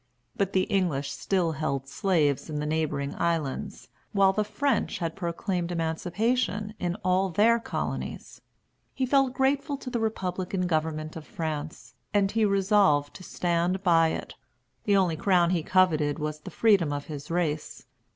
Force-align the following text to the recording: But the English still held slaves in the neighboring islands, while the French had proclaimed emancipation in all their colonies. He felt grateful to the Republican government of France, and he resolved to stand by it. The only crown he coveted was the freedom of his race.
But 0.35 0.53
the 0.53 0.63
English 0.63 1.11
still 1.11 1.51
held 1.51 1.87
slaves 1.87 2.49
in 2.49 2.55
the 2.59 2.65
neighboring 2.65 3.13
islands, 3.21 3.87
while 4.13 4.33
the 4.33 4.43
French 4.43 4.97
had 4.97 5.15
proclaimed 5.15 5.71
emancipation 5.71 6.73
in 6.79 6.95
all 7.05 7.29
their 7.29 7.59
colonies. 7.59 8.41
He 8.95 9.05
felt 9.05 9.35
grateful 9.35 9.77
to 9.77 9.91
the 9.91 9.99
Republican 9.99 10.65
government 10.65 11.15
of 11.15 11.27
France, 11.27 11.93
and 12.15 12.31
he 12.31 12.45
resolved 12.45 13.13
to 13.13 13.23
stand 13.23 13.83
by 13.83 14.07
it. 14.07 14.33
The 14.85 14.97
only 14.97 15.17
crown 15.17 15.51
he 15.51 15.61
coveted 15.61 16.17
was 16.17 16.39
the 16.39 16.49
freedom 16.49 16.91
of 16.91 17.05
his 17.05 17.29
race. 17.29 17.85